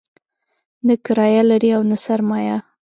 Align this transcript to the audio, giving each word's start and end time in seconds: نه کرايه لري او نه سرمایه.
نه 0.87 0.93
کرايه 1.05 1.41
لري 1.49 1.69
او 1.77 1.81
نه 1.91 1.97
سرمایه. 2.05 2.57